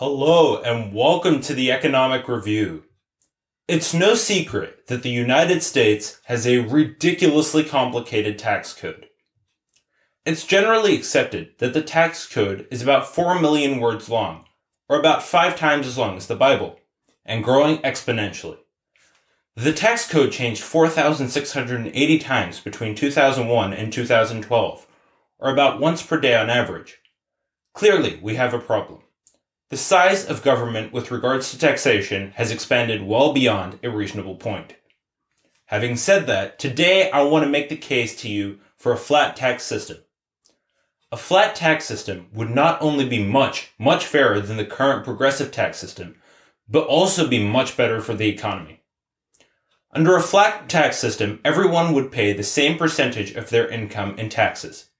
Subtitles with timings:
[0.00, 2.84] Hello, and welcome to the Economic Review.
[3.68, 9.08] It's no secret that the United States has a ridiculously complicated tax code.
[10.24, 14.46] It's generally accepted that the tax code is about 4 million words long,
[14.88, 16.80] or about five times as long as the Bible,
[17.26, 18.56] and growing exponentially.
[19.54, 24.86] The tax code changed 4,680 times between 2001 and 2012,
[25.38, 26.96] or about once per day on average.
[27.74, 29.02] Clearly, we have a problem.
[29.70, 34.74] The size of government with regards to taxation has expanded well beyond a reasonable point.
[35.66, 39.36] Having said that, today I want to make the case to you for a flat
[39.36, 39.98] tax system.
[41.12, 45.52] A flat tax system would not only be much, much fairer than the current progressive
[45.52, 46.16] tax system,
[46.68, 48.82] but also be much better for the economy.
[49.92, 54.30] Under a flat tax system, everyone would pay the same percentage of their income in
[54.30, 54.90] taxes.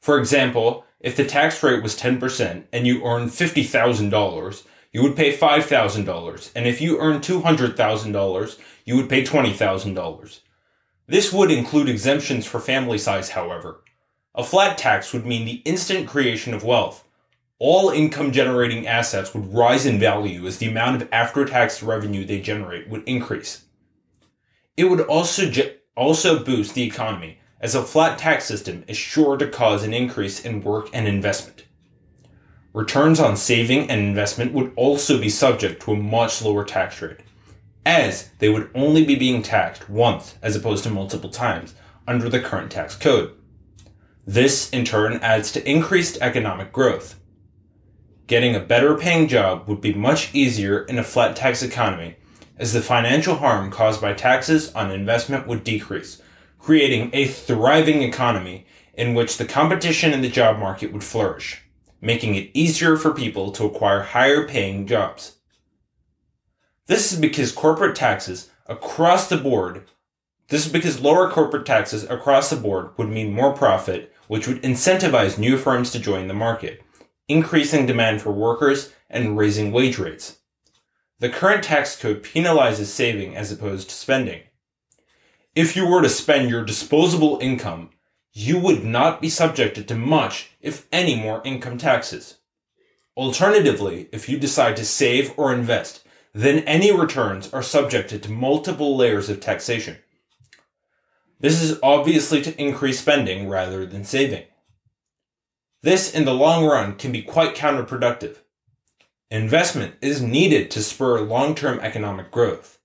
[0.00, 4.62] For example, if the tax rate was 10% and you earned $50,000,
[4.92, 6.50] you would pay $5,000.
[6.56, 10.40] And if you earned $200,000, you would pay $20,000.
[11.06, 13.82] This would include exemptions for family size, however.
[14.34, 17.04] A flat tax would mean the instant creation of wealth.
[17.58, 22.24] All income generating assets would rise in value as the amount of after tax revenue
[22.24, 23.64] they generate would increase.
[24.76, 29.36] It would also, ge- also boost the economy as a flat tax system is sure
[29.36, 31.64] to cause an increase in work and investment.
[32.72, 37.20] Returns on saving and investment would also be subject to a much lower tax rate,
[37.84, 41.74] as they would only be being taxed once as opposed to multiple times
[42.06, 43.34] under the current tax code.
[44.26, 47.18] This, in turn, adds to increased economic growth.
[48.26, 52.16] Getting a better paying job would be much easier in a flat tax economy,
[52.58, 56.20] as the financial harm caused by taxes on investment would decrease,
[56.58, 61.62] creating a thriving economy in which the competition in the job market would flourish,
[62.00, 65.38] making it easier for people to acquire higher paying jobs.
[66.86, 69.84] This is because corporate taxes across the board,
[70.48, 74.62] this is because lower corporate taxes across the board would mean more profit, which would
[74.62, 76.82] incentivize new firms to join the market,
[77.28, 80.38] increasing demand for workers and raising wage rates.
[81.20, 84.42] The current tax code penalizes saving as opposed to spending
[85.54, 87.90] if you were to spend your disposable income,
[88.32, 92.38] you would not be subjected to much, if any, more income taxes.
[93.16, 98.96] Alternatively, if you decide to save or invest, then any returns are subjected to multiple
[98.96, 99.96] layers of taxation.
[101.40, 104.44] This is obviously to increase spending rather than saving.
[105.82, 108.38] This, in the long run, can be quite counterproductive.
[109.30, 112.77] Investment is needed to spur long-term economic growth.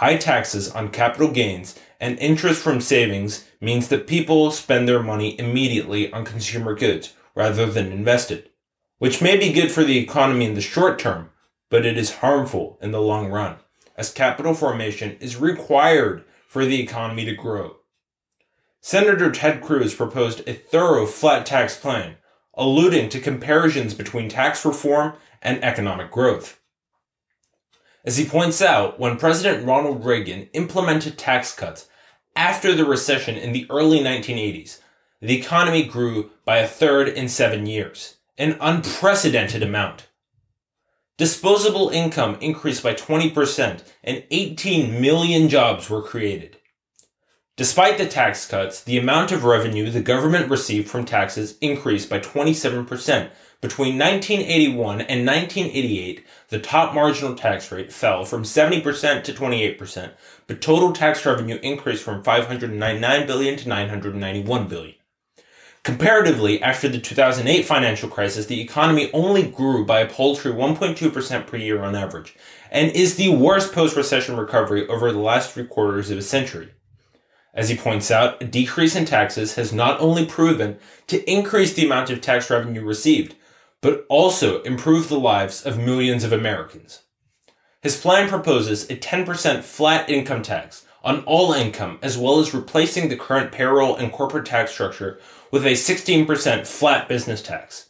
[0.00, 5.38] High taxes on capital gains and interest from savings means that people spend their money
[5.38, 8.48] immediately on consumer goods rather than invested,
[8.96, 11.28] which may be good for the economy in the short term,
[11.68, 13.56] but it is harmful in the long run,
[13.94, 17.76] as capital formation is required for the economy to grow.
[18.80, 22.16] Senator Ted Cruz proposed a thorough flat tax plan,
[22.54, 25.12] alluding to comparisons between tax reform
[25.42, 26.58] and economic growth.
[28.04, 31.88] As he points out, when President Ronald Reagan implemented tax cuts
[32.34, 34.78] after the recession in the early 1980s,
[35.20, 40.08] the economy grew by a third in seven years, an unprecedented amount.
[41.18, 46.56] Disposable income increased by 20% and 18 million jobs were created.
[47.56, 52.20] Despite the tax cuts, the amount of revenue the government received from taxes increased by
[52.20, 53.28] 27%
[53.60, 60.12] between 1981 and 1988, the top marginal tax rate fell from 70% to 28%,
[60.46, 64.94] but total tax revenue increased from 599 billion to 991 billion.
[65.82, 71.56] Comparatively, after the 2008 financial crisis, the economy only grew by a paltry 1.2% per
[71.56, 72.36] year on average,
[72.70, 76.70] and is the worst post-recession recovery over the last three quarters of a century.
[77.52, 80.78] As he points out, a decrease in taxes has not only proven
[81.08, 83.34] to increase the amount of tax revenue received,
[83.82, 87.02] but also improve the lives of millions of Americans.
[87.82, 93.08] His plan proposes a 10% flat income tax on all income, as well as replacing
[93.08, 95.18] the current payroll and corporate tax structure
[95.50, 97.88] with a 16% flat business tax.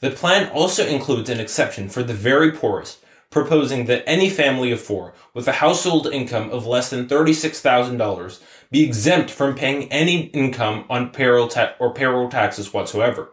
[0.00, 2.98] The plan also includes an exception for the very poorest,
[3.30, 8.40] proposing that any family of four with a household income of less than $36,000
[8.70, 13.30] be exempt from paying any income on payroll ta- or payroll taxes whatsoever.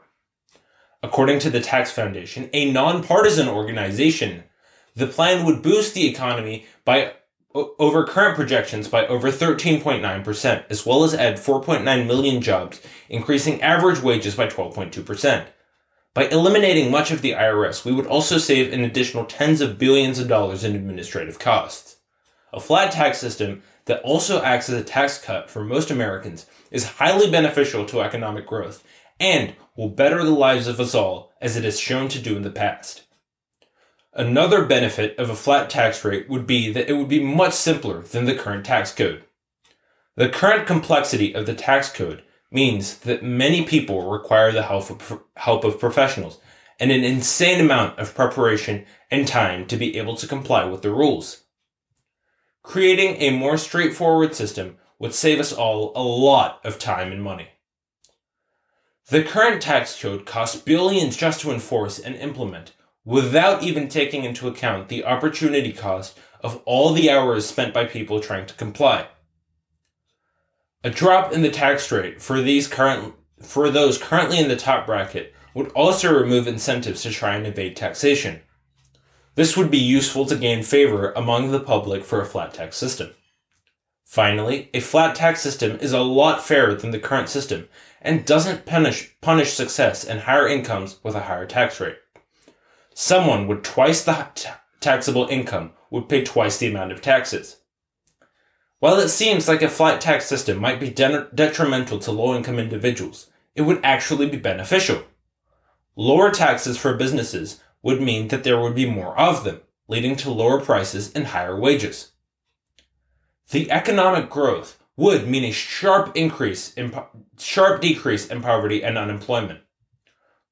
[1.03, 4.43] According to the Tax Foundation, a nonpartisan organization,
[4.95, 7.13] the plan would boost the economy by
[7.53, 13.99] over current projections by over 13.9%, as well as add 4.9 million jobs, increasing average
[13.99, 15.45] wages by 12.2%.
[16.13, 20.19] By eliminating much of the IRS, we would also save an additional tens of billions
[20.19, 21.97] of dollars in administrative costs.
[22.53, 26.85] A flat tax system that also acts as a tax cut for most Americans is
[26.85, 28.83] highly beneficial to economic growth
[29.19, 32.41] and will better the lives of us all as it has shown to do in
[32.41, 33.03] the past.
[34.13, 38.01] Another benefit of a flat tax rate would be that it would be much simpler
[38.01, 39.23] than the current tax code.
[40.17, 45.21] The current complexity of the tax code means that many people require the help of,
[45.37, 46.39] help of professionals
[46.79, 50.91] and an insane amount of preparation and time to be able to comply with the
[50.91, 51.40] rules.
[52.63, 57.49] Creating a more straightforward system would save us all a lot of time and money.
[59.09, 62.73] The current tax code costs billions just to enforce and implement
[63.03, 68.19] without even taking into account the opportunity cost of all the hours spent by people
[68.19, 69.07] trying to comply.
[70.83, 74.85] A drop in the tax rate for these current for those currently in the top
[74.85, 78.41] bracket would also remove incentives to try and evade taxation.
[79.35, 83.11] This would be useful to gain favor among the public for a flat tax system.
[84.03, 87.69] Finally, a flat tax system is a lot fairer than the current system
[88.01, 91.97] and doesn't punish, punish success and higher incomes with a higher tax rate.
[92.93, 94.27] Someone with twice the
[94.81, 97.57] taxable income would pay twice the amount of taxes.
[98.79, 102.59] While it seems like a flat tax system might be de- detrimental to low income
[102.59, 105.03] individuals, it would actually be beneficial.
[105.95, 110.31] Lower taxes for businesses would mean that there would be more of them, leading to
[110.31, 112.11] lower prices and higher wages.
[113.49, 117.07] The economic growth would mean a sharp increase in po-
[117.37, 119.61] sharp decrease in poverty and unemployment.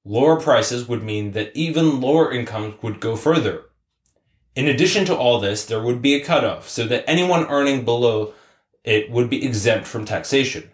[0.03, 3.69] Lower prices would mean that even lower incomes would go further,
[4.59, 8.33] in addition to all this, there would be a cutoff so that anyone earning below
[8.83, 10.69] it would be exempt from taxation.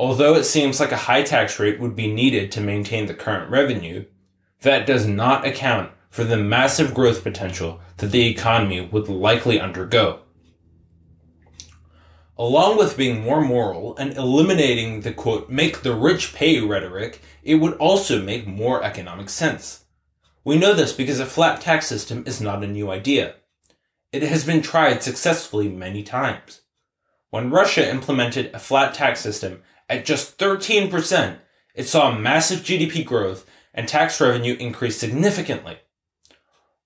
[0.00, 3.50] Although it seems like a high tax rate would be needed to maintain the current
[3.50, 4.04] revenue,
[4.66, 10.22] that does not account for the massive growth potential that the economy would likely undergo.
[12.36, 17.54] Along with being more moral and eliminating the quote, make the rich pay rhetoric, it
[17.54, 19.84] would also make more economic sense.
[20.44, 23.36] We know this because a flat tax system is not a new idea.
[24.10, 26.62] It has been tried successfully many times.
[27.30, 31.38] When Russia implemented a flat tax system at just 13%,
[31.76, 33.46] it saw massive GDP growth
[33.76, 35.78] and tax revenue increased significantly.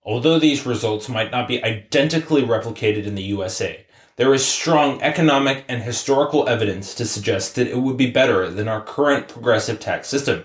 [0.02, 5.64] Although these results might not be identically replicated in the USA, there is strong economic
[5.68, 10.08] and historical evidence to suggest that it would be better than our current progressive tax
[10.08, 10.44] system.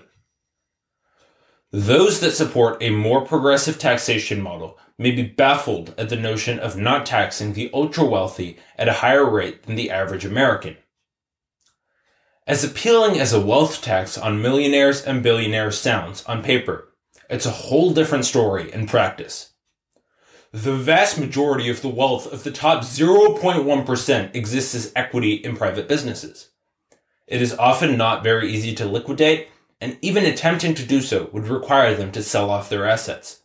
[1.72, 6.76] Those that support a more progressive taxation model may be baffled at the notion of
[6.76, 10.76] not taxing the ultra wealthy at a higher rate than the average American.
[12.48, 16.92] As appealing as a wealth tax on millionaires and billionaires sounds on paper,
[17.28, 19.54] it's a whole different story in practice.
[20.52, 25.88] The vast majority of the wealth of the top 0.1% exists as equity in private
[25.88, 26.50] businesses.
[27.26, 29.48] It is often not very easy to liquidate
[29.80, 33.42] and even attempting to do so would require them to sell off their assets.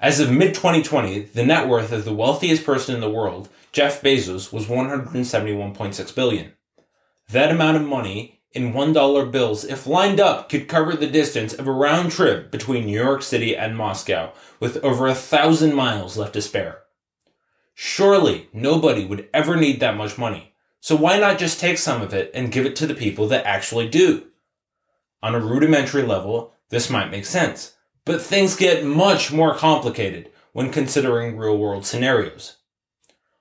[0.00, 4.00] As of mid 2020, the net worth of the wealthiest person in the world, Jeff
[4.00, 6.52] Bezos, was 171.6 billion.
[7.30, 11.66] That amount of money in $1 bills, if lined up, could cover the distance of
[11.66, 16.32] a round trip between New York City and Moscow, with over a thousand miles left
[16.32, 16.84] to spare.
[17.74, 22.14] Surely nobody would ever need that much money, so why not just take some of
[22.14, 24.28] it and give it to the people that actually do?
[25.22, 27.74] On a rudimentary level, this might make sense,
[28.04, 32.57] but things get much more complicated when considering real world scenarios.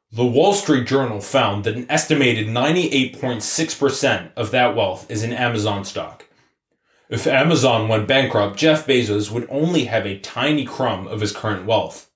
[0.10, 5.84] The Wall Street Journal found that an estimated 98.6% of that wealth is in Amazon
[5.84, 6.26] stock.
[7.10, 11.66] If Amazon went bankrupt, Jeff Bezos would only have a tiny crumb of his current
[11.66, 12.10] wealth.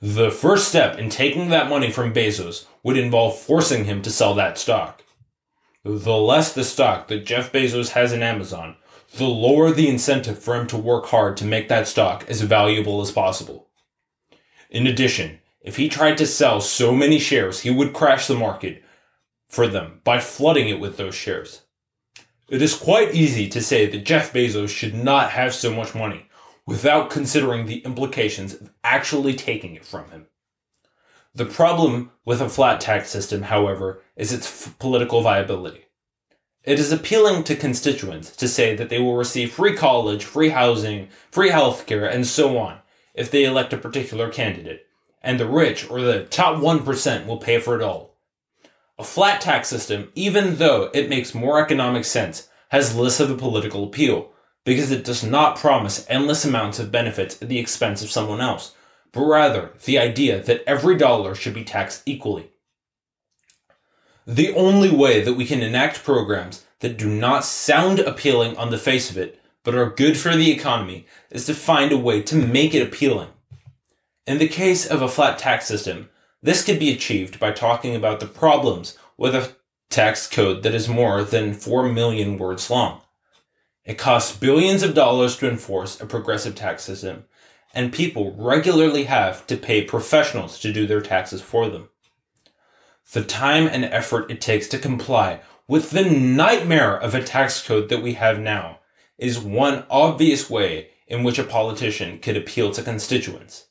[0.00, 4.34] The first step in taking that money from Bezos would involve forcing him to sell
[4.34, 5.04] that stock.
[5.84, 8.76] The less the stock that Jeff Bezos has in Amazon,
[9.16, 13.00] the lower the incentive for him to work hard to make that stock as valuable
[13.00, 13.68] as possible.
[14.70, 18.84] In addition, if he tried to sell so many shares, he would crash the market
[19.48, 21.62] for them by flooding it with those shares.
[22.48, 26.28] It is quite easy to say that Jeff Bezos should not have so much money
[26.66, 30.26] without considering the implications of actually taking it from him.
[31.34, 35.86] The problem with a flat tax system, however, is its f- political viability.
[36.62, 41.08] It is appealing to constituents to say that they will receive free college, free housing,
[41.32, 42.78] free healthcare, and so on
[43.14, 44.85] if they elect a particular candidate,
[45.22, 48.16] and the rich or the top 1% will pay for it all.
[48.98, 53.36] A flat tax system, even though it makes more economic sense, has less of a
[53.36, 54.30] political appeal
[54.64, 58.74] because it does not promise endless amounts of benefits at the expense of someone else,
[59.12, 62.50] but rather the idea that every dollar should be taxed equally.
[64.26, 68.78] The only way that we can enact programs that do not sound appealing on the
[68.78, 72.34] face of it, but are good for the economy, is to find a way to
[72.34, 73.28] make it appealing.
[74.26, 76.08] In the case of a flat tax system,
[76.42, 79.54] this could be achieved by talking about the problems with a
[79.88, 83.02] tax code that is more than 4 million words long.
[83.84, 87.26] It costs billions of dollars to enforce a progressive tax system,
[87.72, 91.88] and people regularly have to pay professionals to do their taxes for them.
[93.12, 97.88] The time and effort it takes to comply with the nightmare of a tax code
[97.90, 98.80] that we have now
[99.18, 103.65] is one obvious way in which a politician could appeal to constituents.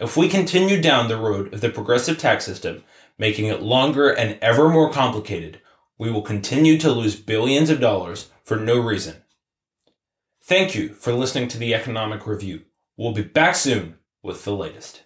[0.00, 2.84] If we continue down the road of the progressive tax system,
[3.18, 5.60] making it longer and ever more complicated,
[5.98, 9.16] we will continue to lose billions of dollars for no reason.
[10.40, 12.62] Thank you for listening to the Economic Review.
[12.96, 14.96] We'll be back soon with the latest.